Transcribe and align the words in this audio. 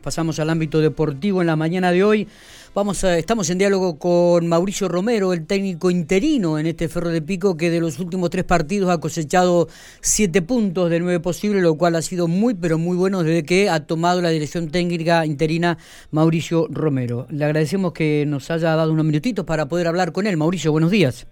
pasamos 0.00 0.38
al 0.38 0.50
ámbito 0.50 0.80
deportivo 0.80 1.40
en 1.40 1.46
la 1.46 1.56
mañana 1.56 1.92
de 1.92 2.04
hoy. 2.04 2.28
Vamos 2.74 3.04
a, 3.04 3.18
estamos 3.18 3.50
en 3.50 3.58
diálogo 3.58 3.98
con 3.98 4.46
Mauricio 4.48 4.88
Romero, 4.88 5.34
el 5.34 5.46
técnico 5.46 5.90
interino 5.90 6.58
en 6.58 6.66
este 6.66 6.88
Ferro 6.88 7.10
de 7.10 7.20
Pico, 7.20 7.56
que 7.56 7.68
de 7.68 7.80
los 7.80 7.98
últimos 7.98 8.30
tres 8.30 8.44
partidos 8.44 8.90
ha 8.90 8.98
cosechado 8.98 9.68
siete 10.00 10.40
puntos 10.40 10.88
de 10.88 10.98
nueve 11.00 11.20
posibles, 11.20 11.62
lo 11.62 11.74
cual 11.76 11.96
ha 11.96 12.02
sido 12.02 12.28
muy, 12.28 12.54
pero 12.54 12.78
muy 12.78 12.96
bueno 12.96 13.22
desde 13.22 13.42
que 13.44 13.68
ha 13.68 13.80
tomado 13.80 14.22
la 14.22 14.30
dirección 14.30 14.70
técnica 14.70 15.26
interina 15.26 15.76
Mauricio 16.10 16.66
Romero. 16.70 17.26
Le 17.28 17.44
agradecemos 17.44 17.92
que 17.92 18.24
nos 18.26 18.50
haya 18.50 18.74
dado 18.74 18.92
unos 18.92 19.04
minutitos 19.04 19.44
para 19.44 19.66
poder 19.68 19.86
hablar 19.86 20.12
con 20.12 20.26
él. 20.26 20.38
Mauricio, 20.38 20.72
buenos 20.72 20.90
días. 20.90 21.26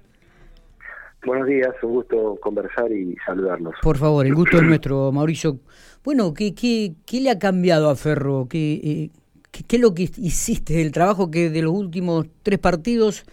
Buenos 1.24 1.48
días, 1.48 1.74
un 1.82 1.92
gusto 1.92 2.38
conversar 2.40 2.90
y 2.90 3.14
saludarnos. 3.26 3.74
Por 3.82 3.98
favor, 3.98 4.24
el 4.24 4.34
gusto 4.34 4.56
es 4.56 4.62
nuestro, 4.62 5.12
Mauricio. 5.12 5.58
Bueno, 6.02 6.32
¿qué, 6.32 6.54
qué, 6.54 6.94
qué 7.04 7.20
le 7.20 7.30
ha 7.30 7.38
cambiado 7.38 7.90
a 7.90 7.96
Ferro? 7.96 8.46
¿Qué, 8.48 8.80
eh, 8.82 9.10
qué, 9.50 9.76
es 9.76 9.82
lo 9.82 9.92
que 9.92 10.04
hiciste? 10.04 10.80
El 10.80 10.92
trabajo 10.92 11.30
que 11.30 11.50
de 11.50 11.60
los 11.60 11.72
últimos 11.72 12.26
tres 12.42 12.58
partidos, 12.58 13.26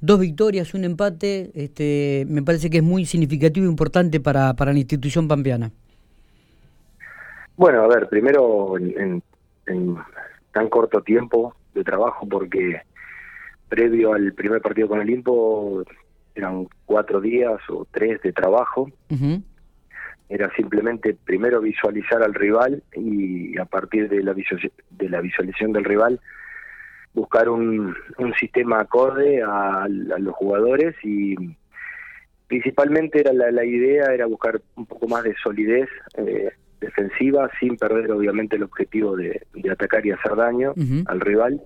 dos 0.00 0.20
victorias, 0.20 0.72
un 0.74 0.84
empate, 0.84 1.50
este, 1.54 2.26
me 2.28 2.42
parece 2.42 2.70
que 2.70 2.76
es 2.76 2.84
muy 2.84 3.06
significativo 3.06 3.66
e 3.66 3.70
importante 3.70 4.20
para, 4.20 4.54
para 4.54 4.72
la 4.72 4.78
institución 4.78 5.26
pampeana. 5.26 5.72
Bueno, 7.56 7.82
a 7.82 7.88
ver, 7.88 8.08
primero 8.08 8.78
en, 8.78 9.20
en 9.66 9.96
tan 10.52 10.68
corto 10.68 11.02
tiempo 11.02 11.56
de 11.74 11.82
trabajo, 11.82 12.24
porque 12.28 12.82
previo 13.68 14.12
al 14.12 14.32
primer 14.32 14.60
partido 14.60 14.86
con 14.86 15.00
Olimpo 15.00 15.82
eran 16.34 16.66
cuatro 16.86 17.20
días 17.20 17.60
o 17.68 17.86
tres 17.90 18.20
de 18.22 18.32
trabajo. 18.32 18.90
Era 20.28 20.50
simplemente 20.54 21.14
primero 21.14 21.60
visualizar 21.60 22.22
al 22.22 22.34
rival 22.34 22.82
y 22.96 23.58
a 23.58 23.64
partir 23.66 24.08
de 24.08 24.22
la, 24.22 24.34
de 24.34 25.08
la 25.08 25.20
visualización 25.20 25.72
del 25.72 25.84
rival 25.84 26.20
buscar 27.14 27.48
un, 27.48 27.94
un 28.18 28.34
sistema 28.34 28.80
acorde 28.80 29.42
a, 29.42 29.86
los 29.88 30.34
jugadores 30.34 30.94
y 31.02 31.34
principalmente 32.46 33.20
era 33.20 33.32
la, 33.32 33.64
idea 33.64 34.12
era 34.12 34.26
buscar 34.26 34.60
un 34.76 34.86
poco 34.86 35.08
más 35.08 35.24
de 35.24 35.34
solidez 35.42 35.88
eh, 36.16 36.50
defensiva 36.80 37.50
sin 37.60 37.76
perder 37.76 38.10
obviamente 38.10 38.56
el 38.56 38.62
objetivo 38.62 39.16
de, 39.16 39.46
atacar 39.70 40.04
y 40.04 40.10
hacer 40.10 40.34
daño 40.36 40.74
al 41.06 41.20
rival. 41.20 41.60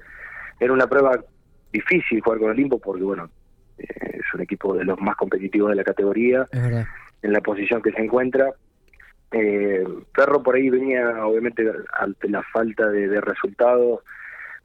Era 0.61 0.73
una 0.73 0.87
prueba 0.87 1.25
difícil 1.73 2.21
jugar 2.21 2.41
con 2.41 2.51
Olimpo 2.51 2.79
porque 2.79 3.03
bueno 3.03 3.31
es 3.79 4.35
un 4.35 4.41
equipo 4.41 4.75
de 4.75 4.85
los 4.85 5.01
más 5.01 5.17
competitivos 5.17 5.71
de 5.71 5.77
la 5.77 5.85
categoría, 5.85 6.49
en 6.53 7.33
la 7.33 7.41
posición 7.41 7.83
que 7.83 7.93
se 7.93 8.03
encuentra. 8.03 8.53
Eh, 9.33 9.85
Ferro 10.15 10.43
por 10.43 10.55
ahí 10.55 10.71
venía, 10.71 11.27
obviamente, 11.27 11.65
ante 11.99 12.29
la 12.29 12.43
falta 12.45 12.89
de, 12.89 13.21
resultados, 13.21 14.01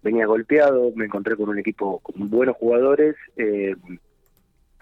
venía 0.03 0.25
golpeado, 0.25 0.91
me 0.95 1.05
encontré 1.05 1.35
con 1.35 1.49
un 1.49 1.59
equipo 1.59 1.99
con 1.99 2.29
buenos 2.29 2.55
jugadores, 2.57 3.15
eh, 3.37 3.75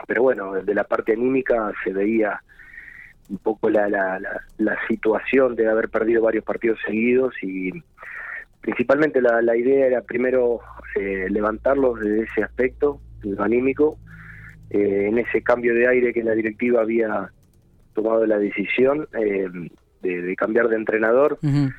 pero 0.08 0.23
bueno, 0.23 0.53
de 0.53 0.73
la 0.73 0.83
parte 0.83 1.14
anímica 1.14 1.71
se 1.83 1.93
veía 1.93 2.41
un 3.30 3.38
poco 3.38 3.69
la, 3.69 3.88
la, 3.89 4.19
la, 4.58 4.77
situación 4.88 5.55
de 5.55 5.69
haber 5.69 5.89
perdido 5.89 6.23
varios 6.23 6.43
partidos 6.43 6.80
seguidos 6.83 7.33
y 7.43 7.71
principalmente 8.61 9.21
la, 9.21 9.41
la 9.41 9.55
idea 9.55 9.86
era 9.86 10.02
primero 10.02 10.61
eh, 10.95 11.27
levantarlos 11.30 11.99
de 11.99 12.23
ese 12.23 12.43
aspecto, 12.43 12.99
el 13.23 13.39
anímico, 13.39 13.97
eh, 14.69 15.07
en 15.07 15.17
ese 15.17 15.41
cambio 15.41 15.73
de 15.73 15.87
aire 15.87 16.13
que 16.13 16.23
la 16.23 16.33
directiva 16.33 16.81
había 16.81 17.31
tomado 17.93 18.25
la 18.25 18.37
decisión 18.37 19.07
eh, 19.19 19.47
de, 20.01 20.35
cambiar 20.35 20.67
de 20.69 20.75
entrenador. 20.75 21.39
Eh, 21.43 21.69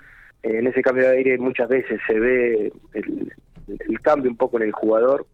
en 0.42 0.66
ese 0.66 0.82
cambio 0.82 1.04
de 1.08 1.18
aire 1.18 1.38
muchas 1.38 1.68
veces 1.68 2.00
se 2.06 2.18
ve 2.18 2.72
el, 2.94 4.00
cambio 4.02 4.30
un 4.30 4.36
poco 4.36 4.56
en 4.56 4.64
el 4.64 4.72
jugador. 4.72 5.26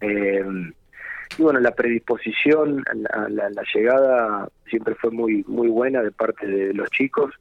y 0.00 1.42
bueno, 1.42 1.60
la 1.60 1.74
predisposición, 1.74 2.82
la, 2.94 3.28
la, 3.28 3.62
llegada 3.74 4.48
siempre 4.68 4.94
fue 4.94 5.10
muy, 5.10 5.44
muy 5.46 5.68
buena 5.68 6.02
de 6.02 6.10
parte 6.10 6.46
de 6.46 6.72
los 6.72 6.88
chicos. 6.90 7.34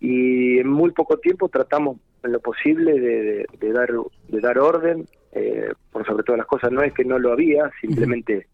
Y 0.00 0.58
en 0.58 0.68
muy 0.68 0.90
poco 0.90 1.16
tiempo 1.18 1.48
tratamos 1.48 1.96
en 2.22 2.32
lo 2.32 2.40
posible 2.40 2.98
de, 2.98 3.72
dar, 3.72 3.90
de 4.28 4.40
dar 4.40 4.58
orden, 4.58 5.06
eh, 5.32 5.72
por 5.90 6.06
sobre 6.06 6.24
todas 6.24 6.38
las 6.38 6.46
cosas, 6.46 6.70
no 6.70 6.82
es 6.82 6.92
que 6.92 7.04
no 7.04 7.18
lo 7.18 7.32
había, 7.32 7.70
simplemente 7.80 8.48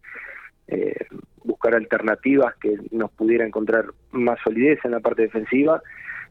eh, 0.67 1.07
buscar 1.45 1.75
alternativas 1.75 2.55
que 2.57 2.77
nos 2.91 3.11
pudiera 3.13 3.47
encontrar 3.47 3.87
más 4.13 4.39
solidez 4.43 4.79
en 4.85 4.93
la 4.93 5.01
parte 5.01 5.23
defensiva 5.23 5.83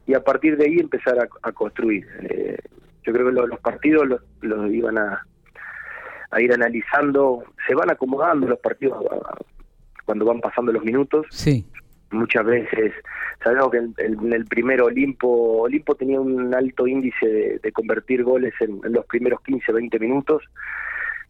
y 0.06 0.14
a 0.14 0.20
partir 0.20 0.56
de 0.56 0.66
ahí 0.66 0.78
empezar 0.78 1.16
a, 1.42 1.52
construir. 1.52 2.06
Eh, 2.22 2.58
yo 3.04 3.12
creo 3.12 3.26
que 3.26 3.32
los, 3.32 3.60
partidos 3.60 4.08
los, 4.40 4.72
iban 4.72 4.98
a, 4.98 5.26
a, 6.30 6.40
ir 6.40 6.52
analizando, 6.52 7.44
se 7.66 7.74
van 7.74 7.90
acomodando 7.90 8.46
los 8.46 8.58
partidos 8.58 9.04
cuando 10.04 10.24
van 10.24 10.40
pasando 10.40 10.72
los 10.72 10.82
minutos. 10.82 11.26
Sí 11.30 11.66
muchas 12.10 12.44
veces. 12.44 12.92
Sabemos 13.42 13.70
que 13.70 13.78
en, 13.78 14.32
el 14.32 14.44
primer 14.46 14.82
Olimpo 14.82 15.62
Olimpo 15.62 15.94
tenía 15.94 16.20
un 16.20 16.54
alto 16.54 16.86
índice 16.86 17.60
de, 17.62 17.72
convertir 17.72 18.24
goles 18.24 18.54
en, 18.60 18.80
los 18.92 19.06
primeros 19.06 19.40
15 19.42 19.72
20 19.72 19.98
minutos. 19.98 20.42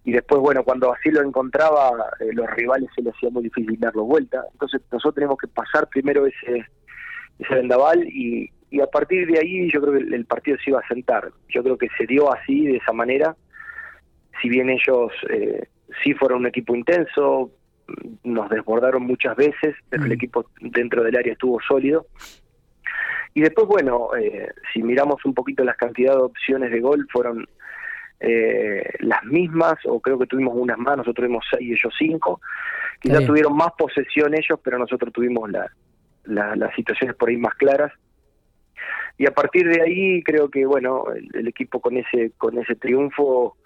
Y 0.05 0.13
después 0.13 0.41
bueno 0.41 0.63
cuando 0.63 0.93
así 0.93 1.11
lo 1.11 1.23
encontraba 1.23 1.91
eh, 2.21 2.33
los 2.33 2.49
rivales 2.51 2.89
se 2.95 3.03
les 3.03 3.15
hacía 3.15 3.31
muy 3.31 3.43
difícil 3.43 3.79
darlo 3.79 4.05
vuelta. 4.05 4.43
Entonces 4.53 4.81
nosotros 4.91 5.17
tenemos 5.17 5.39
que 5.39 5.49
pasar 5.49 5.89
primero 5.89 6.27
ese 6.27 6.67
ese 7.39 7.55
vendaval 7.55 8.05
y, 8.09 8.51
y 8.71 8.81
a 8.81 8.87
partir 8.87 9.27
de 9.27 9.39
ahí 9.39 9.71
yo 9.71 9.81
creo 9.81 9.95
que 9.95 10.15
el, 10.15 10.25
partido 10.27 10.57
se 10.63 10.71
iba 10.71 10.81
a 10.81 10.89
sentar. 10.89 11.31
Yo 11.49 11.63
creo 11.63 11.79
que 11.79 11.89
se 11.97 12.07
dio 12.07 12.33
así 12.33 12.67
de 12.67 12.77
esa 12.77 12.93
manera. 12.93 13.37
Si 14.41 14.49
bien 14.49 14.69
ellos 14.71 15.13
eh, 15.31 15.69
sí 16.03 16.15
fueron 16.15 16.41
un 16.41 16.47
equipo 16.47 16.75
intenso 16.75 17.51
nos 18.25 18.49
desbordaron 18.51 19.03
muchas 19.05 19.37
veces, 19.37 19.77
pero 19.89 20.05
el 20.05 20.11
mm. 20.11 20.13
equipo 20.13 20.47
dentro 20.61 21.03
del 21.03 21.17
área 21.17 21.33
estuvo 21.33 21.61
sólido. 21.61 22.07
Y 23.35 23.41
después, 23.43 23.67
bueno, 23.67 24.11
eh, 24.17 24.49
si 24.73 24.83
miramos 24.83 25.25
un 25.25 25.35
poquito 25.35 25.65
las 25.65 25.77
cantidades 25.77 26.19
de 26.19 26.25
opciones 26.25 26.71
de 26.71 26.81
gol, 26.81 27.07
fueron 27.13 27.47
eh, 28.21 28.83
las 29.01 29.23
mismas, 29.25 29.77
o 29.85 30.01
creo 30.01 30.19
que 30.19 30.27
tuvimos 30.27 30.55
unas 30.57 30.79
más, 30.79 30.97
nosotros 30.97 31.27
tuvimos 31.27 31.45
seis 31.51 31.69
y 31.69 31.73
ellos 31.73 31.95
cinco. 31.99 32.41
Quizás 33.01 33.25
tuvieron 33.25 33.57
más 33.57 33.71
posesión 33.79 34.35
ellos, 34.35 34.59
pero 34.63 34.79
nosotros 34.79 35.13
tuvimos 35.13 35.49
la, 35.51 35.71
las 36.25 36.75
situaciones 36.75 37.15
por 37.17 37.29
ahí 37.29 37.37
más 37.37 37.55
claras. 37.55 37.93
Y 39.19 39.27
a 39.27 39.31
partir 39.33 39.69
de 39.69 39.83
ahí 39.83 40.23
creo 40.23 40.49
que, 40.49 40.67
bueno, 40.67 41.05
el 41.35 41.47
equipo 41.47 41.81
con 41.81 41.97
ese, 41.97 42.33
con 42.39 42.59
ese 42.59 42.75
triunfo 42.75 43.57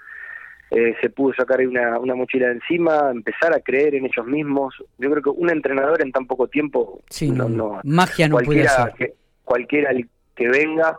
eh, 0.74 0.96
se 1.02 1.10
pudo 1.10 1.34
sacar 1.34 1.60
una, 1.66 1.98
una 1.98 2.14
mochila 2.14 2.46
de 2.46 2.54
encima, 2.54 3.10
empezar 3.10 3.54
a 3.54 3.60
creer 3.60 3.94
en 3.94 4.06
ellos 4.06 4.26
mismos. 4.26 4.74
Yo 4.96 5.10
creo 5.10 5.22
que 5.22 5.28
un 5.28 5.50
entrenador 5.50 6.00
en 6.00 6.12
tan 6.12 6.26
poco 6.26 6.48
tiempo, 6.48 7.02
no, 7.20 7.80
magia 7.84 8.26
no 8.26 8.38
puede 8.38 8.66
hacer. 8.66 8.94
Que, 8.94 9.14
cualquiera 9.44 9.90
que 10.34 10.48
venga 10.48 10.98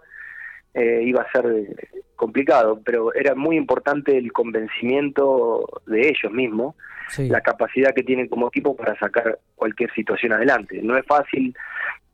eh, 0.75 1.01
iba 1.03 1.23
a 1.23 1.31
ser 1.31 1.91
complicado, 2.15 2.81
pero 2.85 3.15
era 3.15 3.33
muy 3.33 3.57
importante 3.57 4.15
el 4.15 4.31
convencimiento 4.31 5.67
de 5.87 6.01
ellos 6.07 6.31
mismos, 6.31 6.75
la 7.17 7.41
capacidad 7.41 7.95
que 7.95 8.03
tienen 8.03 8.27
como 8.27 8.49
equipo 8.49 8.75
para 8.75 8.97
sacar 8.99 9.39
cualquier 9.55 9.91
situación 9.93 10.33
adelante. 10.33 10.81
No 10.83 10.95
es 10.95 11.05
fácil, 11.07 11.55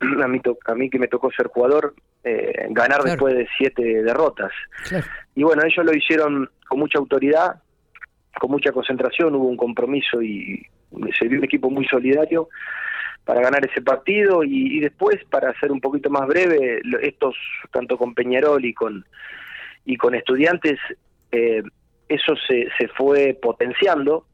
a 0.00 0.26
mí, 0.28 0.40
a 0.64 0.74
mí 0.74 0.88
que 0.88 0.98
me 0.98 1.08
tocó 1.08 1.30
ser 1.30 1.48
jugador, 1.48 1.94
eh, 2.24 2.66
ganar 2.70 3.02
después 3.02 3.34
de 3.34 3.48
siete 3.56 3.82
derrotas. 4.02 4.52
Y 5.34 5.42
bueno, 5.42 5.62
ellos 5.64 5.84
lo 5.84 5.94
hicieron 5.94 6.50
con 6.68 6.78
mucha 6.78 6.98
autoridad, 6.98 7.62
con 8.38 8.50
mucha 8.50 8.72
concentración, 8.72 9.34
hubo 9.34 9.48
un 9.48 9.56
compromiso 9.56 10.22
y 10.22 10.66
se 11.18 11.28
vio 11.28 11.38
un 11.38 11.44
equipo 11.44 11.70
muy 11.70 11.86
solidario 11.86 12.48
para 13.24 13.40
ganar 13.40 13.64
ese 13.64 13.80
partido. 13.82 14.44
Y, 14.44 14.80
después, 14.80 15.24
para 15.30 15.58
ser 15.60 15.72
un 15.72 15.80
poquito 15.80 16.10
más 16.10 16.26
breve, 16.26 16.82
estos, 17.02 17.36
tanto 17.72 17.96
con 17.96 18.14
Peñarol 18.14 18.64
y 18.64 18.74
con, 18.74 19.04
y 19.84 19.96
con 19.96 20.14
estudiantes, 20.14 20.78
eh, 21.32 21.62
eso 22.08 22.34
se, 22.46 22.68
se 22.78 22.88
fue 22.88 23.38
potenciando 23.40 24.26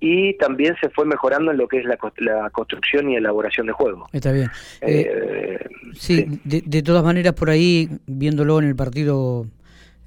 y 0.00 0.36
también 0.38 0.74
se 0.80 0.90
fue 0.90 1.06
mejorando 1.06 1.50
en 1.50 1.58
lo 1.58 1.68
que 1.68 1.78
es 1.78 1.84
la, 1.84 1.98
la 2.18 2.50
construcción 2.50 3.10
y 3.10 3.16
elaboración 3.16 3.66
de 3.66 3.72
juego. 3.72 4.06
Está 4.12 4.32
bien. 4.32 4.50
Eh, 4.82 5.08
eh, 5.08 5.68
sí, 5.94 6.40
De, 6.44 6.62
de, 6.64 6.82
todas 6.82 7.02
maneras, 7.02 7.32
por 7.32 7.50
ahí, 7.50 7.88
viéndolo 8.06 8.58
en 8.58 8.66
el 8.66 8.76
partido 8.76 9.46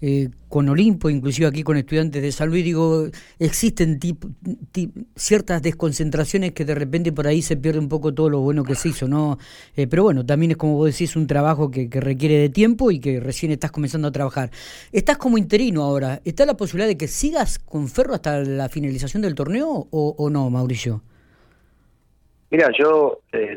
eh, 0.01 0.29
con 0.47 0.69
Olimpo, 0.69 1.09
inclusive 1.09 1.47
aquí 1.47 1.61
con 1.63 1.75
estudiantes 1.75 2.21
de 2.21 2.31
San 2.31 2.49
Luis, 2.49 2.63
digo, 2.63 3.07
existen 3.37 3.99
ciertas 5.15 5.61
desconcentraciones 5.61 6.53
que 6.53 6.63
de 6.63 6.73
repente 6.73 7.11
por 7.11 7.27
ahí 7.27 7.41
se 7.41 7.57
pierde 7.57 7.79
un 7.79 7.89
poco 7.89 8.13
todo 8.13 8.29
lo 8.29 8.39
bueno 8.39 8.63
que 8.63 8.75
se 8.75 8.89
hizo, 8.89 9.07
¿no? 9.07 9.37
Eh, 9.75 9.87
pero 9.87 10.03
bueno, 10.03 10.25
también 10.25 10.51
es 10.51 10.57
como 10.57 10.75
vos 10.75 10.91
decís, 10.91 11.15
un 11.15 11.27
trabajo 11.27 11.69
que, 11.69 11.89
requiere 11.99 12.35
de 12.35 12.49
tiempo 12.49 12.91
y 12.91 12.99
que 12.99 13.19
recién 13.19 13.51
estás 13.51 13.71
comenzando 13.71 14.07
a 14.07 14.11
trabajar. 14.11 14.49
Estás 14.91 15.17
como 15.17 15.37
interino 15.37 15.83
ahora, 15.83 16.21
¿está 16.23 16.45
la 16.45 16.55
posibilidad 16.55 16.87
de 16.87 16.97
que 16.97 17.07
sigas 17.07 17.59
con 17.59 17.89
Ferro 17.89 18.13
hasta 18.13 18.39
la 18.39 18.69
finalización 18.69 19.21
del 19.21 19.35
torneo 19.35 19.87
o, 19.91 20.29
no, 20.29 20.49
Mauricio? 20.49 21.01
Mira, 22.51 22.69
yo 22.77 23.19
eh, 23.33 23.55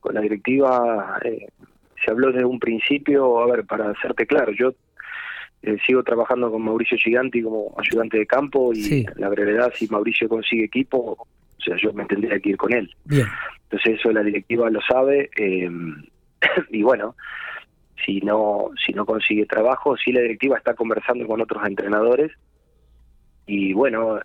con 0.00 0.14
la 0.14 0.20
directiva 0.20 1.20
se 1.22 2.10
habló 2.10 2.32
desde 2.32 2.44
un 2.44 2.58
principio, 2.58 3.40
a 3.40 3.46
ver, 3.46 3.64
para 3.64 3.90
hacerte 3.90 4.26
claro, 4.26 4.52
yo 4.52 4.72
eh, 5.62 5.76
sigo 5.84 6.02
trabajando 6.02 6.50
con 6.50 6.62
Mauricio 6.62 6.96
Giganti 6.96 7.42
como 7.42 7.74
ayudante 7.78 8.18
de 8.18 8.26
campo 8.26 8.72
y 8.72 9.04
la 9.16 9.28
brevedad 9.28 9.72
si 9.74 9.88
Mauricio 9.88 10.28
consigue 10.28 10.64
equipo, 10.64 10.98
o 10.98 11.60
sea, 11.60 11.76
yo 11.76 11.92
me 11.92 12.04
tendría 12.04 12.38
que 12.38 12.50
ir 12.50 12.56
con 12.56 12.72
él. 12.72 12.94
Bien. 13.04 13.26
Entonces 13.64 13.98
eso 13.98 14.12
la 14.12 14.22
directiva 14.22 14.70
lo 14.70 14.80
sabe 14.82 15.30
eh, 15.36 15.68
y 16.70 16.82
bueno, 16.82 17.16
si 18.06 18.20
no 18.20 18.70
si 18.84 18.92
no 18.92 19.04
consigue 19.04 19.46
trabajo, 19.46 19.96
si 19.96 20.12
la 20.12 20.20
directiva 20.20 20.56
está 20.56 20.74
conversando 20.74 21.26
con 21.26 21.40
otros 21.40 21.66
entrenadores 21.66 22.32
y 23.46 23.72
bueno, 23.72 24.20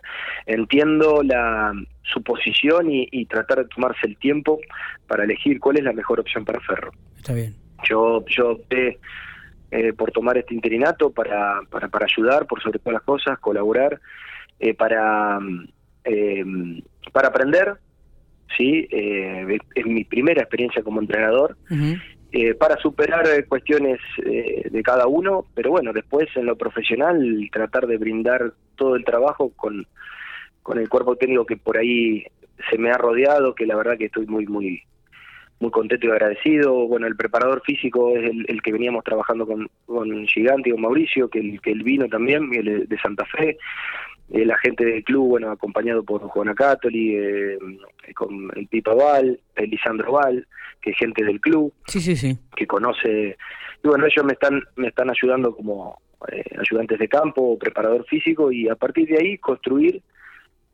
entiendo 0.46 1.22
la 1.22 1.72
su 2.02 2.22
posición 2.22 2.90
y, 2.90 3.08
y, 3.10 3.24
tratar 3.24 3.58
de 3.58 3.64
tomarse 3.64 4.06
el 4.06 4.18
tiempo 4.18 4.60
para 5.08 5.24
elegir 5.24 5.58
cuál 5.58 5.78
es 5.78 5.84
la 5.84 5.94
mejor 5.94 6.20
opción 6.20 6.44
para 6.44 6.60
Ferro. 6.60 6.92
Está 7.16 7.32
bien. 7.32 7.54
Yo 7.88 8.22
yo 8.26 8.50
opté 8.50 8.88
eh, 8.88 8.98
por 9.96 10.12
tomar 10.12 10.38
este 10.38 10.54
interinato 10.54 11.10
para, 11.10 11.60
para, 11.70 11.88
para, 11.88 12.06
ayudar, 12.06 12.46
por 12.46 12.62
sobre 12.62 12.78
todas 12.78 12.94
las 12.94 13.02
cosas, 13.02 13.38
colaborar, 13.38 14.00
eh, 14.60 14.74
para, 14.74 15.38
eh, 16.04 16.44
para 17.12 17.28
aprender, 17.28 17.74
¿sí? 18.56 18.86
es, 18.90 19.86
mi 19.86 20.04
primera 20.04 20.42
experiencia 20.42 20.82
como 20.82 21.00
entrenador, 21.00 21.56
para 22.58 22.76
superar 22.78 23.24
cuestiones 23.46 24.00
de 24.16 24.82
cada 24.82 25.06
uno, 25.06 25.46
pero 25.54 25.70
bueno, 25.70 25.92
después 25.92 26.28
en 26.34 26.46
lo 26.46 26.56
profesional 26.56 27.48
tratar 27.52 27.86
de 27.86 27.96
brindar 27.96 28.52
todo 28.76 28.96
el 28.96 29.04
trabajo 29.04 29.52
con, 29.54 29.86
con 30.62 30.78
el 30.78 30.88
cuerpo 30.88 31.14
técnico 31.16 31.46
que 31.46 31.56
por 31.56 31.78
ahí 31.78 32.24
se 32.70 32.78
me 32.78 32.90
ha 32.90 32.98
rodeado, 32.98 33.54
que 33.54 33.66
la 33.66 33.76
verdad 33.76 33.98
que 33.98 34.06
estoy 34.06 34.26
muy, 34.26 34.46
muy 34.46 34.82
muy 35.64 35.70
contento 35.70 36.06
y 36.06 36.10
agradecido. 36.10 36.86
Bueno, 36.86 37.06
el 37.06 37.16
preparador 37.16 37.62
físico 37.64 38.10
es 38.16 38.30
el, 38.46 38.62
que 38.62 38.72
veníamos 38.72 39.02
trabajando 39.02 39.46
con, 39.46 39.68
con 39.86 40.26
Gigante, 40.26 40.70
con 40.70 40.82
Mauricio, 40.82 41.28
que 41.28 41.38
el, 41.40 41.60
que 41.60 41.72
el 41.72 41.82
vino 41.82 42.06
también, 42.06 42.50
el 42.54 42.86
de 42.86 42.98
Santa 42.98 43.24
Fe. 43.24 43.56
El 44.30 44.50
agente 44.50 44.84
del 44.84 45.04
club, 45.04 45.28
bueno, 45.28 45.50
acompañado 45.50 46.02
por 46.02 46.20
Juana 46.22 46.54
Catoli, 46.54 47.14
eh, 47.16 47.58
con 48.14 48.50
el 48.56 48.66
Pipa 48.68 48.94
Val, 48.94 49.38
el 49.56 49.70
Lisandro 49.70 50.12
Val, 50.12 50.46
que 50.80 50.90
es 50.90 50.96
gente 50.96 51.24
del 51.24 51.40
club, 51.40 51.72
sí, 51.86 52.00
sí, 52.00 52.16
sí. 52.16 52.38
que 52.56 52.66
conoce. 52.66 53.36
Y 53.82 53.88
bueno, 53.88 54.06
ellos 54.06 54.24
me 54.24 54.32
están, 54.32 54.62
me 54.76 54.88
están 54.88 55.10
ayudando 55.10 55.54
como 55.54 55.98
eh, 56.32 56.42
ayudantes 56.58 56.98
de 56.98 57.08
campo, 57.08 57.58
preparador 57.58 58.06
físico, 58.06 58.50
y 58.50 58.68
a 58.68 58.76
partir 58.76 59.08
de 59.08 59.18
ahí 59.18 59.38
construir 59.38 60.02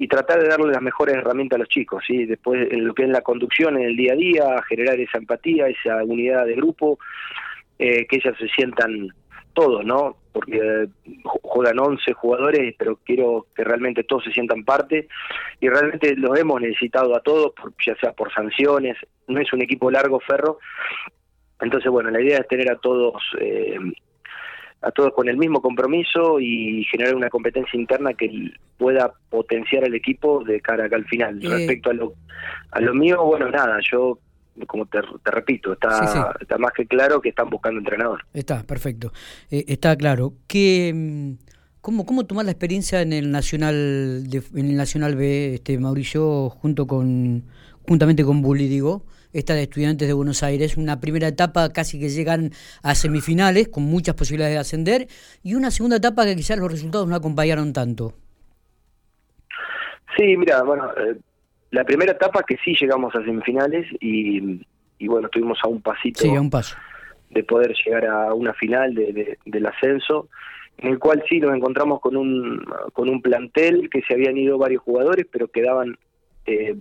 y 0.01 0.09
tratar 0.09 0.41
de 0.41 0.49
darle 0.49 0.73
las 0.73 0.81
mejores 0.81 1.15
herramientas 1.15 1.57
a 1.57 1.59
los 1.59 1.69
chicos, 1.69 2.03
¿sí? 2.07 2.25
Después 2.25 2.73
en 2.73 2.87
lo 2.87 2.95
que 2.95 3.03
es 3.03 3.11
la 3.11 3.21
conducción 3.21 3.77
en 3.77 3.83
el 3.83 3.97
día 3.97 4.15
a 4.15 4.17
día, 4.17 4.63
generar 4.67 4.99
esa 4.99 5.19
empatía, 5.19 5.69
esa 5.69 6.03
unidad 6.03 6.47
de 6.47 6.55
grupo, 6.55 6.99
eh, 7.79 8.07
que 8.07 8.17
ellas 8.17 8.35
se 8.39 8.49
sientan 8.49 9.09
todos, 9.53 9.85
¿no? 9.85 10.17
Porque 10.33 10.89
juegan 11.43 11.79
11 11.79 12.15
jugadores, 12.15 12.75
pero 12.79 12.99
quiero 13.05 13.47
que 13.55 13.63
realmente 13.63 14.03
todos 14.05 14.25
se 14.25 14.33
sientan 14.33 14.65
parte 14.65 15.07
y 15.61 15.69
realmente 15.69 16.17
los 16.17 16.39
hemos 16.39 16.63
necesitado 16.63 17.15
a 17.15 17.21
todos, 17.21 17.53
ya 17.87 17.95
sea 17.97 18.13
por 18.13 18.33
sanciones, 18.33 18.97
no 19.29 19.39
es 19.39 19.53
un 19.53 19.61
equipo 19.61 19.91
largo, 19.91 20.19
Ferro. 20.21 20.61
Entonces, 21.61 21.91
bueno, 21.91 22.09
la 22.11 22.23
idea 22.23 22.39
es 22.39 22.49
tener 22.49 22.73
a 22.73 22.79
todos 22.79 23.23
eh, 23.39 23.77
a 24.83 24.91
todos 24.91 25.13
con 25.13 25.29
el 25.29 25.37
mismo 25.37 25.61
compromiso 25.61 26.41
y 26.41 26.85
generar 26.91 27.15
una 27.15 27.29
competencia 27.29 27.79
interna 27.79 28.15
que 28.15 28.53
pueda 28.79 29.13
potenciar 29.29 29.85
al 29.85 29.95
equipo 29.95 30.43
de 30.45 30.61
cara 30.61 30.87
acá 30.87 30.97
al 30.97 31.05
final. 31.05 31.39
Eh, 31.45 31.49
Respecto 31.49 31.91
a 31.91 31.95
lo, 31.95 32.15
a 32.71 32.81
lo 32.81 32.95
mío, 32.95 33.23
bueno, 33.25 33.51
nada, 33.51 33.79
yo 33.91 34.19
como 34.67 34.87
te, 34.87 35.01
repito, 35.25 35.73
está, 35.73 36.35
está 36.41 36.59
más 36.59 36.73
que 36.73 36.87
claro 36.87 37.21
que 37.21 37.31
están 37.31 37.49
buscando 37.51 37.79
entrenador. 37.79 38.25
Está, 38.35 38.63
perfecto. 38.63 39.13
Eh, 39.51 39.65
está 39.69 39.97
claro. 39.97 40.35
¿Qué, 40.47 40.93
mm, 40.95 41.33
cómo, 41.81 42.05
¿Cómo 42.05 42.27
tomar 42.27 42.45
la 42.45 42.51
experiencia 42.51 43.01
en 43.01 43.13
el 43.13 43.31
Nacional 43.31 44.29
de, 44.29 44.43
en 44.55 44.67
el 44.67 44.77
Nacional 44.77 45.17
B, 45.17 45.55
este 45.55 45.79
Mauricio, 45.79 46.51
junto 46.51 46.87
con 46.87 47.45
juntamente 47.87 48.25
con 48.25 48.43
Bully, 48.43 48.69
digo? 48.69 49.05
esta 49.33 49.55
de 49.55 49.63
Estudiantes 49.63 50.09
de 50.09 50.15
Buenos 50.15 50.43
Aires, 50.43 50.77
una 50.77 51.01
primera 51.01 51.29
etapa 51.29 51.73
casi 51.73 52.01
que 52.01 52.09
llegan 52.09 52.51
a 52.83 52.95
semifinales 52.95 53.69
con 53.69 53.85
muchas 53.85 54.15
posibilidades 54.15 54.55
de 54.55 54.61
ascender 54.61 55.07
y 55.43 55.55
una 55.55 55.71
segunda 55.71 55.97
etapa 55.97 56.25
que 56.25 56.37
quizás 56.37 56.59
los 56.59 56.71
resultados 56.71 57.09
no 57.09 57.15
acompañaron 57.15 57.73
tanto. 57.73 58.15
Sí, 60.17 60.37
mira, 60.37 60.63
bueno, 60.63 60.91
eh, 60.97 61.17
la 61.71 61.85
primera 61.85 62.13
etapa 62.13 62.43
que 62.43 62.57
sí 62.65 62.75
llegamos 62.79 63.15
a 63.15 63.25
semifinales 63.25 63.87
y, 64.01 64.61
bueno, 65.07 65.27
estuvimos 65.27 65.59
a 65.63 65.69
un 65.69 65.81
pasito 65.81 66.29
un 66.29 66.51
paso. 66.51 66.77
de 67.31 67.45
poder 67.45 67.75
llegar 67.85 68.07
a 68.07 68.35
una 68.35 68.53
final 68.55 68.95
de, 68.95 69.39
del 69.45 69.67
ascenso 69.67 70.29
en 70.79 70.93
el 70.93 70.99
cual 70.99 71.23
sí 71.29 71.39
nos 71.39 71.55
encontramos 71.55 72.01
con 72.01 72.17
un 72.17 72.65
con 72.93 73.09
un 73.09 73.21
plantel 73.21 73.89
que 73.91 74.03
se 74.03 74.15
habían 74.15 74.37
ido 74.37 74.57
varios 74.57 74.83
jugadores 74.83 75.27
pero 75.31 75.49
quedaban 75.49 75.97
eh, 76.47 76.75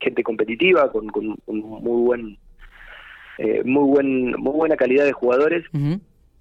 gente 0.00 0.22
competitiva, 0.22 0.90
con, 0.90 1.08
con, 1.08 1.36
muy 1.46 2.02
buen 2.02 2.38
eh, 3.38 3.62
muy 3.64 3.84
buen 3.84 4.30
muy 4.32 4.52
buena 4.52 4.76
calidad 4.76 5.04
de 5.04 5.12
jugadores. 5.12 5.64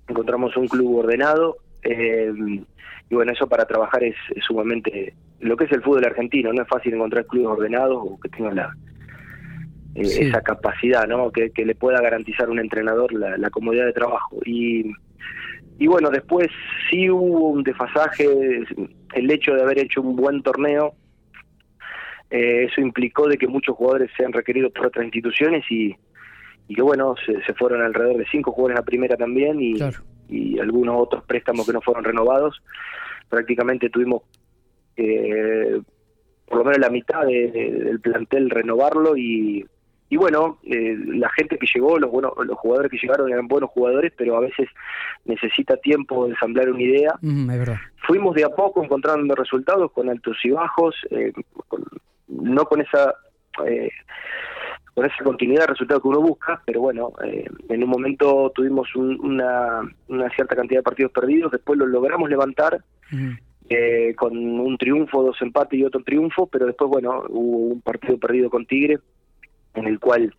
Encontramos 0.07 0.55
un 0.55 0.67
club 0.67 0.97
ordenado 0.97 1.57
eh, 1.83 2.31
y 3.09 3.15
bueno, 3.15 3.31
eso 3.31 3.47
para 3.47 3.65
trabajar 3.65 4.03
es, 4.03 4.15
sumamente 4.45 5.13
lo 5.39 5.57
que 5.57 5.65
es 5.65 5.71
el 5.71 5.81
fútbol 5.81 6.05
argentino, 6.05 6.53
no 6.53 6.61
es 6.61 6.67
fácil 6.67 6.93
encontrar 6.93 7.25
clubes 7.25 7.47
ordenados 7.47 7.97
o 7.99 8.19
que 8.19 8.29
tengan 8.29 8.55
la 8.55 8.75
eh, 9.95 10.01
esa 10.01 10.41
capacidad, 10.41 11.07
¿no? 11.07 11.31
Que, 11.31 11.51
que, 11.51 11.65
le 11.65 11.75
pueda 11.75 12.01
garantizar 12.01 12.49
un 12.49 12.59
entrenador 12.59 13.13
la, 13.13 13.37
la 13.37 13.49
comodidad 13.49 13.85
de 13.85 13.93
trabajo 13.93 14.39
y 14.45 14.91
y 15.77 15.87
bueno, 15.87 16.09
después 16.09 16.47
sí 16.89 17.09
hubo 17.09 17.49
un 17.49 17.63
desfasaje, 17.63 18.25
el 19.13 19.31
hecho 19.31 19.53
de 19.53 19.61
haber 19.61 19.79
hecho 19.79 20.01
un 20.01 20.15
buen 20.15 20.41
torneo 20.41 20.93
eh, 22.35 22.65
eso 22.65 22.81
implicó 22.81 23.29
de 23.29 23.37
que 23.37 23.47
muchos 23.47 23.77
jugadores 23.77 24.11
sean 24.17 24.33
requeridos 24.33 24.73
por 24.73 24.87
otras 24.87 25.05
instituciones 25.05 25.63
y, 25.69 25.95
y 26.67 26.75
que 26.75 26.81
bueno, 26.81 27.15
se, 27.25 27.53
fueron 27.53 27.81
alrededor 27.81 28.17
de 28.17 28.25
cinco 28.29 28.51
jugadores 28.51 28.79
a 28.79 28.83
primera 28.83 29.15
también 29.15 29.61
y, 29.61 29.75
y 30.27 30.59
algunos 30.59 30.95
otros 30.99 31.23
préstamos 31.23 31.65
que 31.65 31.71
no 31.71 31.79
fueron 31.79 32.03
renovados. 32.03 32.61
Prácticamente 33.29 33.89
tuvimos 33.89 34.23
eh, 34.97 35.79
por 36.45 36.57
lo 36.57 36.65
menos 36.65 36.79
la 36.79 36.89
mitad 36.89 37.25
del 37.25 38.01
plantel 38.01 38.49
renovarlo 38.49 39.15
y, 39.15 39.65
y 40.09 40.17
bueno, 40.17 40.59
eh, 40.63 40.95
la 41.07 41.29
gente 41.29 41.57
que 41.57 41.67
llegó, 41.73 41.97
los 41.97 42.11
buenos, 42.11 42.33
los 42.45 42.57
jugadores 42.57 42.91
que 42.91 42.97
llegaron 42.97 43.31
eran 43.31 43.47
buenos 43.47 43.71
jugadores, 43.71 44.13
pero 44.15 44.37
a 44.37 44.41
veces 44.41 44.67
necesita 45.25 45.77
tiempo 45.77 46.25
de 46.25 46.31
ensamblar 46.31 46.69
una 46.69 46.83
idea. 46.83 47.15
Fuimos 48.05 48.35
de 48.35 48.43
a 48.43 48.49
poco 48.49 48.83
encontrando 48.83 49.33
resultados 49.33 49.91
con 49.91 50.09
altos 50.09 50.37
y 50.43 50.51
bajos, 50.51 50.95
eh, 51.09 51.33
con, 51.67 51.83
no 52.27 52.65
con 52.65 52.81
esa 52.81 53.15
eh, 53.65 53.89
con 54.93 55.05
esa 55.05 55.23
continuidad 55.25 55.63
de 55.63 55.67
resultados 55.67 56.01
que 56.01 56.07
uno 56.07 56.21
busca, 56.21 56.61
pero 56.65 56.79
bueno, 56.79 57.11
eh, 57.25 57.45
en 57.67 57.83
un 57.83 57.89
momento 57.89 58.49
tuvimos 58.55 58.95
una, 58.95 59.81
una 60.07 60.29
cierta 60.29 60.55
cantidad 60.55 60.79
de 60.79 60.83
partidos 60.83 61.11
perdidos, 61.11 61.51
después 61.51 61.77
lo 61.77 61.85
logramos 61.85 62.29
levantar 62.29 62.81
eh, 63.69 64.15
con 64.15 64.37
un 64.37 64.77
triunfo, 64.77 65.21
dos 65.21 65.41
empates 65.41 65.77
y 65.77 65.83
otro 65.83 66.01
triunfo, 66.01 66.47
pero 66.47 66.65
después, 66.65 66.89
bueno, 66.89 67.25
hubo 67.27 67.73
un 67.73 67.81
partido 67.81 68.17
perdido 68.17 68.49
con 68.49 68.65
Tigre, 68.65 68.99
en 69.73 69.85
el 69.85 69.99
cual 69.99 70.33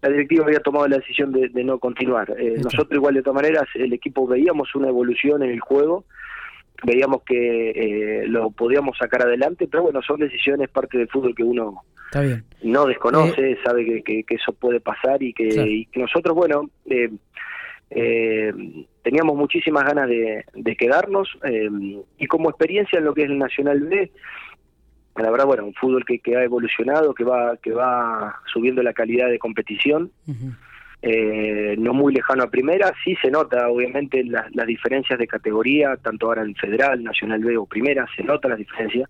la 0.00 0.10
directiva 0.10 0.44
había 0.44 0.60
tomado 0.60 0.86
la 0.86 0.98
decisión 0.98 1.32
de, 1.32 1.50
no 1.64 1.80
continuar. 1.80 2.32
nosotros 2.62 2.92
igual 2.92 3.14
de 3.14 3.22
todas 3.22 3.42
maneras, 3.42 3.64
el 3.74 3.92
equipo 3.92 4.28
veíamos 4.28 4.76
una 4.76 4.90
evolución 4.90 5.42
en 5.42 5.50
el 5.50 5.58
juego, 5.58 6.04
veíamos 6.84 7.22
que 7.22 7.70
eh, 7.70 8.26
lo 8.26 8.50
podíamos 8.50 8.96
sacar 8.98 9.22
adelante, 9.22 9.66
pero 9.70 9.84
bueno, 9.84 10.00
son 10.02 10.20
decisiones, 10.20 10.68
parte 10.68 10.98
del 10.98 11.08
fútbol 11.08 11.34
que 11.34 11.42
uno 11.42 11.82
no 12.62 12.86
desconoce, 12.86 13.52
eh, 13.52 13.58
sabe 13.64 14.02
que, 14.02 14.24
que, 14.24 14.34
eso 14.34 14.52
puede 14.52 14.80
pasar 14.80 15.22
y 15.22 15.32
que, 15.32 15.86
nosotros, 15.96 16.34
bueno, 16.34 16.70
eh, 16.86 17.10
eh, 17.90 18.52
teníamos 19.02 19.36
muchísimas 19.36 19.84
ganas 19.84 20.08
de, 20.08 20.44
de 20.54 20.76
quedarnos 20.76 21.28
y 22.18 22.26
como 22.26 22.50
experiencia 22.50 22.98
en 22.98 23.04
lo 23.04 23.14
que 23.14 23.24
es 23.24 23.30
el 23.30 23.38
Nacional 23.38 23.80
B, 23.80 24.10
la 25.16 25.30
verdad, 25.30 25.46
bueno, 25.46 25.66
un 25.66 25.74
fútbol 25.74 26.04
que, 26.04 26.20
que 26.20 26.36
ha 26.36 26.44
evolucionado, 26.44 27.12
que 27.12 27.24
va, 27.24 27.56
que 27.56 27.72
va 27.72 28.36
subiendo 28.52 28.82
la 28.82 28.92
calidad 28.92 29.28
de 29.28 29.38
competición 29.38 30.12
eh, 31.00 31.76
no 31.78 31.94
muy 31.94 32.12
lejano 32.12 32.42
a 32.42 32.50
primera, 32.50 32.92
sí 33.04 33.16
se 33.22 33.30
nota 33.30 33.68
obviamente 33.68 34.24
las, 34.24 34.54
las 34.54 34.66
diferencias 34.66 35.18
de 35.18 35.26
categoría, 35.26 35.96
tanto 35.96 36.26
ahora 36.26 36.42
en 36.42 36.54
federal, 36.56 37.02
nacional 37.04 37.40
B 37.40 37.56
o 37.56 37.66
primera, 37.66 38.06
se 38.16 38.24
nota 38.24 38.48
las 38.48 38.58
diferencias, 38.58 39.08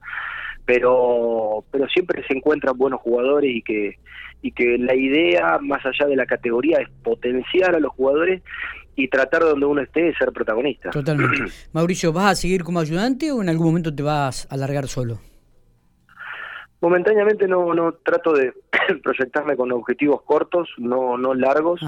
pero, 0.66 1.64
pero 1.70 1.88
siempre 1.88 2.22
se 2.26 2.36
encuentran 2.36 2.76
buenos 2.76 3.00
jugadores 3.00 3.50
y 3.54 3.62
que, 3.62 3.96
y 4.42 4.52
que 4.52 4.76
la 4.76 4.94
idea 4.94 5.58
más 5.62 5.84
allá 5.86 6.06
de 6.06 6.16
la 6.16 6.26
categoría 6.26 6.78
es 6.78 6.88
potenciar 7.02 7.74
a 7.74 7.80
los 7.80 7.92
jugadores 7.92 8.42
y 8.94 9.08
tratar 9.08 9.42
donde 9.42 9.64
uno 9.64 9.80
esté 9.80 10.02
de 10.02 10.14
ser 10.16 10.30
protagonista. 10.32 10.90
Totalmente. 10.90 11.50
Mauricio, 11.72 12.12
¿vas 12.12 12.32
a 12.32 12.34
seguir 12.34 12.64
como 12.64 12.80
ayudante 12.80 13.32
o 13.32 13.40
en 13.40 13.48
algún 13.48 13.68
momento 13.68 13.94
te 13.94 14.02
vas 14.02 14.46
a 14.50 14.54
alargar 14.54 14.88
solo? 14.88 15.20
Momentáneamente 16.80 17.48
no, 17.48 17.74
no 17.74 17.92
trato 17.92 18.32
de 18.32 18.52
proyectarme 19.02 19.56
con 19.56 19.72
objetivos 19.72 20.22
cortos, 20.22 20.68
no, 20.78 21.18
no 21.18 21.34
largos. 21.34 21.80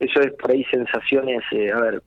Eso 0.00 0.20
es 0.20 0.32
por 0.32 0.50
ahí 0.50 0.64
sensaciones, 0.64 1.42
eh, 1.52 1.70
a 1.70 1.80
ver, 1.80 2.02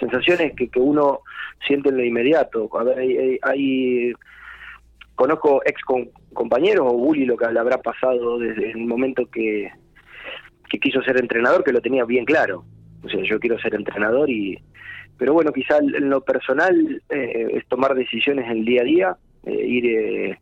sensaciones 0.00 0.54
que, 0.54 0.68
que 0.68 0.80
uno 0.80 1.20
siente 1.66 1.90
en 1.90 1.98
lo 1.98 2.04
inmediato. 2.04 2.68
A 2.78 2.84
ver, 2.84 3.38
hay, 3.42 4.12
conozco 5.14 5.62
ex 5.64 5.80
compañeros 6.32 6.86
o 6.88 6.96
Bully 6.96 7.26
lo 7.26 7.36
que 7.36 7.50
le 7.52 7.60
habrá 7.60 7.82
pasado 7.82 8.38
desde 8.38 8.70
el 8.70 8.78
momento 8.78 9.26
que, 9.26 9.70
que 10.70 10.80
quiso 10.80 11.02
ser 11.02 11.18
entrenador, 11.18 11.62
que 11.62 11.72
lo 11.72 11.82
tenía 11.82 12.04
bien 12.04 12.24
claro. 12.24 12.64
O 13.04 13.08
sea, 13.08 13.22
yo 13.22 13.38
quiero 13.38 13.58
ser 13.58 13.74
entrenador 13.74 14.30
y... 14.30 14.58
Pero 15.18 15.34
bueno, 15.34 15.52
quizá 15.52 15.78
en 15.78 16.08
lo 16.08 16.22
personal 16.22 17.02
eh, 17.10 17.46
es 17.52 17.66
tomar 17.68 17.94
decisiones 17.94 18.46
en 18.46 18.58
el 18.58 18.64
día 18.64 18.80
a 18.80 18.84
día, 18.84 19.16
eh, 19.44 19.66
ir 19.66 20.38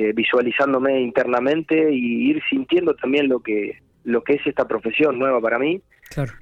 eh, 0.00 0.12
visualizándome 0.14 1.00
internamente 1.00 1.92
y 1.92 2.30
ir 2.30 2.42
sintiendo 2.48 2.94
también 2.94 3.28
lo 3.28 3.40
que 3.40 3.78
lo 4.04 4.24
que 4.24 4.34
es 4.34 4.46
esta 4.46 4.66
profesión 4.66 5.18
nueva 5.18 5.40
para 5.40 5.58
mí. 5.58 5.82
Claro. 6.08 6.32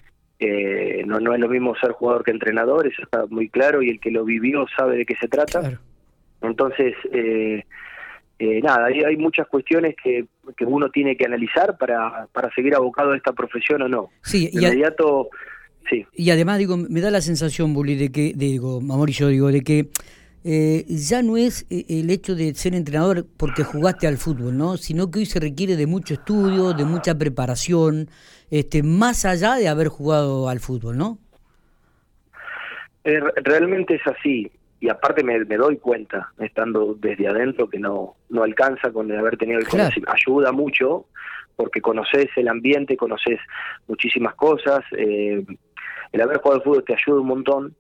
no, 1.07 1.19
no 1.19 1.35
es 1.35 1.41
lo 1.41 1.49
mismo 1.49 1.75
ser 1.77 1.91
jugador 1.91 2.23
que 2.23 2.31
entrenador, 2.31 2.87
eso 2.87 3.03
está 3.03 3.27
muy 3.27 3.49
claro 3.49 3.83
y 3.83 3.91
el 3.91 3.99
que 3.99 4.13
lo 4.13 4.25
vivió 4.25 4.65
sabe 4.77 4.97
de 4.97 5.05
qué 5.05 5.17
se 5.17 5.27
trata. 5.27 5.81
Entonces, 6.41 6.95
eh, 7.13 7.65
eh, 8.39 8.61
nada, 8.63 8.87
hay, 8.87 9.03
hay, 9.03 9.17
muchas 9.17 9.49
cuestiones 9.49 9.97
que, 10.03 10.27
que, 10.57 10.65
uno 10.65 10.91
tiene 10.91 11.17
que 11.17 11.27
analizar 11.27 11.77
para, 11.77 12.29
para 12.33 12.55
seguir 12.55 12.77
abocado 12.77 13.13
a 13.13 13.17
esta 13.17 13.33
profesión 13.33 13.83
o 13.83 13.89
no. 13.89 14.11
Sí, 14.23 14.49
de 14.53 14.63
inmediato, 14.63 15.29
sí. 15.91 16.07
Y 16.15 16.31
además, 16.31 16.59
digo, 16.59 16.77
me 16.77 17.01
da 17.01 17.11
la 17.11 17.21
sensación, 17.21 17.75
Bully, 17.75 17.97
de 17.97 18.13
que, 18.13 18.33
digo, 18.37 18.79
Amor 18.79 19.11
y 19.11 19.15
yo 19.15 19.29
digo, 19.29 19.51
de 19.51 19.63
que 19.63 19.89
eh, 20.51 20.87
ya 20.89 21.21
no 21.21 21.37
es 21.37 21.67
eh, 21.69 21.85
el 21.91 22.09
hecho 22.09 22.35
de 22.35 22.55
ser 22.55 22.75
entrenador 22.75 23.27
porque 23.37 23.65
jugaste 23.65 24.07
al 24.07 24.17
fútbol, 24.17 24.57
¿no? 24.57 24.79
Sino 24.79 25.11
que 25.11 25.19
hoy 25.19 25.27
se 25.27 25.41
requiere 25.41 25.77
de 25.77 25.87
mucho 25.87 26.15
estudio, 26.15 26.73
de 26.73 26.87
mucha 26.87 27.19
preparación, 27.19 28.09
este, 28.51 28.83
más 28.83 29.27
allá 29.27 29.57
de 29.57 29.69
haber 29.69 29.89
jugado 29.89 30.49
al 30.49 30.61
fútbol, 30.61 30.97
¿no? 30.97 31.19
realmente 33.43 33.95
es 33.95 34.07
así 34.07 34.51
y 34.81 34.89
aparte 34.89 35.23
me, 35.23 35.39
doy 35.45 35.79
cuenta, 35.79 36.31
estando 36.39 36.95
desde 36.99 37.27
adentro, 37.27 37.69
que 37.69 37.79
no, 37.79 38.17
no 38.29 38.43
alcanza 38.43 38.91
con 38.91 39.11
haber 39.11 39.37
tenido 39.37 39.59
el 39.59 39.67
conocimiento. 39.67 40.13
Ayuda 40.13 40.53
mucho 40.53 41.07
porque 41.57 41.81
conoces 41.81 42.29
el 42.37 42.49
ambiente, 42.49 42.97
conoces 42.97 43.39
muchísimas 43.87 44.35
cosas. 44.35 44.81
Eh, 44.93 45.45
el 46.13 46.21
haber 46.21 46.39
jugado 46.39 46.61
al 46.61 46.65
fútbol 46.65 46.85
te 46.85 46.95
ayuda 46.95 47.21
un 47.21 47.27
montón, 47.27 47.75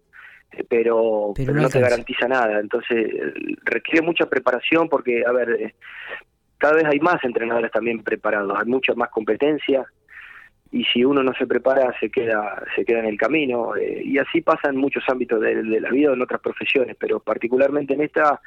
eh, 0.52 0.64
pero, 0.68 1.34
no, 1.36 1.68
te 1.68 1.80
garantiza 1.80 2.28
nada. 2.28 2.60
Entonces 2.60 3.12
requiere 3.64 4.04
mucha 4.04 4.26
preparación 4.26 4.88
porque, 4.88 5.24
a 5.26 5.32
ver, 5.32 5.74
cada 6.58 6.74
vez 6.74 6.84
hay 6.86 7.00
más 7.00 7.22
entrenadores 7.24 7.70
también 7.70 8.02
preparados, 8.02 8.58
hay 8.58 8.66
mucha 8.66 8.94
más 8.94 9.10
competencia 9.10 9.86
y 10.70 10.84
si 10.84 11.04
uno 11.04 11.22
no 11.22 11.32
se 11.34 11.46
prepara 11.46 11.94
se 11.98 12.10
queda 12.10 12.62
se 12.76 12.84
queda 12.84 12.98
en 13.00 13.06
el 13.06 13.16
camino 13.16 13.74
eh, 13.76 14.02
y 14.04 14.18
así 14.18 14.42
pasa 14.42 14.68
en 14.68 14.76
muchos 14.76 15.02
ámbitos 15.08 15.40
de, 15.40 15.62
la 15.80 15.90
vida 15.90 16.10
o 16.10 16.14
en 16.14 16.22
otras 16.22 16.40
profesiones 16.40 16.96
pero 16.98 17.20
particularmente 17.20 17.94
en 17.94 18.02
esta 18.02 18.40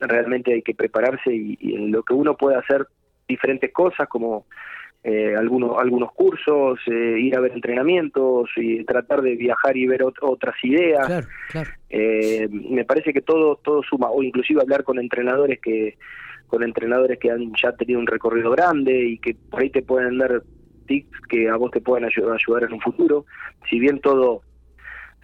realmente 0.00 0.54
hay 0.54 0.62
que 0.62 0.74
prepararse 0.74 1.34
y, 1.34 1.58
en 1.74 1.92
lo 1.92 2.02
que 2.02 2.14
uno 2.14 2.36
puede 2.36 2.56
hacer 2.56 2.86
diferentes 3.28 3.72
cosas 3.72 4.08
como 4.08 4.46
eh, 5.04 5.36
algunos 5.36 5.78
algunos 5.78 6.12
cursos 6.12 6.80
eh, 6.86 7.18
ir 7.20 7.36
a 7.36 7.40
ver 7.40 7.52
entrenamientos 7.52 8.48
y 8.56 8.82
tratar 8.84 9.20
de 9.20 9.36
viajar 9.36 9.76
y 9.76 9.86
ver 9.86 10.02
otras 10.02 10.54
ideas 10.62 11.28
me 12.50 12.84
parece 12.84 13.12
que 13.12 13.20
todo 13.20 13.56
todo 13.56 13.82
suma 13.82 14.08
o 14.10 14.22
inclusive 14.22 14.62
hablar 14.62 14.82
con 14.82 14.98
entrenadores 14.98 15.60
que 15.60 15.96
con 16.46 16.62
entrenadores 16.62 17.18
que 17.18 17.30
han 17.30 17.52
ya 17.60 17.72
tenido 17.72 18.00
un 18.00 18.06
recorrido 18.06 18.50
grande 18.50 19.08
y 19.08 19.18
que 19.18 19.34
por 19.50 19.60
ahí 19.60 19.70
te 19.70 19.82
pueden 19.82 20.18
dar 20.18 20.42
tics 20.86 21.20
que 21.28 21.48
a 21.48 21.56
vos 21.56 21.70
te 21.70 21.80
pueden 21.80 22.04
ayudar, 22.04 22.36
ayudar 22.36 22.64
en 22.64 22.74
un 22.74 22.80
futuro. 22.80 23.26
Si 23.68 23.78
bien 23.78 24.00
todo 24.00 24.42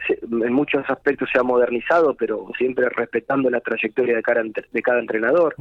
en 0.08 0.52
muchos 0.52 0.82
aspectos 0.88 1.28
se 1.32 1.38
ha 1.38 1.42
modernizado, 1.42 2.14
pero 2.14 2.46
siempre 2.56 2.88
respetando 2.88 3.50
la 3.50 3.60
trayectoria 3.60 4.16
de 4.16 4.22
cada, 4.22 4.42
de 4.42 4.82
cada 4.82 4.98
entrenador. 4.98 5.54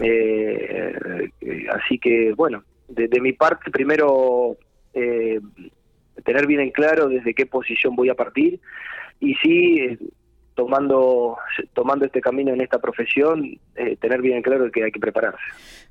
Eh, 0.00 1.30
eh, 1.40 1.66
así 1.70 1.98
que, 1.98 2.32
bueno, 2.34 2.64
de, 2.90 3.20
mi 3.20 3.32
parte, 3.32 3.70
primero 3.70 4.56
eh, 4.94 5.40
tener 6.24 6.46
bien 6.46 6.60
en 6.60 6.70
claro 6.70 7.08
desde 7.08 7.34
qué 7.34 7.46
posición 7.46 7.96
voy 7.96 8.08
a 8.08 8.14
partir 8.14 8.60
y 9.20 9.34
sí 9.36 9.98
tomando 10.54 11.36
tomando 11.72 12.04
este 12.04 12.20
camino 12.20 12.52
en 12.52 12.60
esta 12.60 12.78
profesión, 12.78 13.58
eh, 13.76 13.96
tener 13.96 14.20
bien 14.20 14.42
claro 14.42 14.70
que 14.70 14.84
hay 14.84 14.92
que 14.92 15.00
prepararse. 15.00 15.40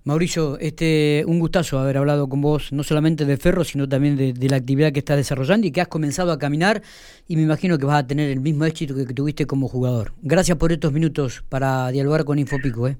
Mauricio, 0.03 0.59
este, 0.59 1.23
un 1.25 1.39
gustazo 1.39 1.79
haber 1.79 1.97
hablado 1.97 2.29
con 2.29 2.41
vos, 2.41 2.71
no 2.71 2.83
solamente 2.83 3.25
de 3.25 3.37
Ferro, 3.37 3.63
sino 3.63 3.89
también 3.89 4.15
de, 4.15 4.49
la 4.49 4.57
actividad 4.57 4.91
que 4.91 4.99
estás 4.99 5.17
desarrollando 5.17 5.65
y 5.65 5.71
que 5.71 5.81
has 5.81 5.87
comenzado 5.87 6.31
a 6.31 6.37
caminar 6.37 6.81
y 7.27 7.35
me 7.35 7.41
imagino 7.41 7.77
que 7.79 7.85
vas 7.85 8.03
a 8.03 8.07
tener 8.07 8.29
el 8.29 8.41
mismo 8.41 8.65
éxito 8.65 8.95
que, 8.95 9.11
tuviste 9.13 9.47
como 9.47 9.67
jugador. 9.67 10.13
Gracias 10.21 10.57
por 10.57 10.71
estos 10.71 10.93
minutos 10.93 11.43
para 11.49 11.89
dialogar 11.89 12.23
con 12.23 12.37
Infopico. 12.37 12.87
¿eh? 12.87 12.97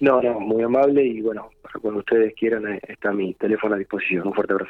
No, 0.00 0.20
no, 0.20 0.40
muy 0.40 0.62
amable 0.62 1.04
y 1.04 1.22
bueno, 1.22 1.50
cuando 1.80 2.00
ustedes 2.00 2.34
quieran 2.34 2.66
eh, 2.66 2.80
está 2.86 3.12
mi 3.12 3.34
teléfono 3.34 3.74
a 3.74 3.78
disposición. 3.78 4.26
Un 4.26 4.34
fuerte 4.34 4.52
abrazo. 4.52 4.64